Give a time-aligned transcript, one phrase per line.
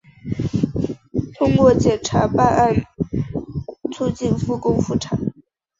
[1.35, 2.73] 通过检察办案
[3.93, 5.19] 促进复工复产